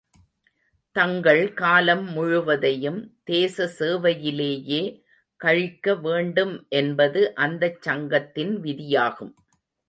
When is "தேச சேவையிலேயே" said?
3.23-4.81